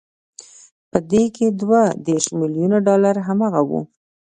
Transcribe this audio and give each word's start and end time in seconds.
په 0.91 0.97
دې 1.11 1.23
کې 1.35 1.45
دوه 1.61 1.81
دېرش 2.05 2.27
ميليونه 2.39 2.77
ډالر 2.87 3.15
هماغه 3.27 3.61
وو 3.69 3.81